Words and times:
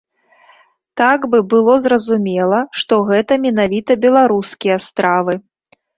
Так 1.01 1.27
бы 1.33 1.41
было 1.51 1.75
зразумела, 1.83 2.61
што 2.81 2.93
гэта 3.11 3.39
менавіта 3.47 3.91
беларускія 4.07 4.77
стравы. 4.87 5.33